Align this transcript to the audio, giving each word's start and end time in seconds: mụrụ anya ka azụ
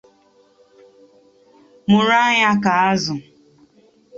mụrụ 1.89 2.15
anya 2.27 2.49
ka 2.63 2.71
azụ 2.89 3.15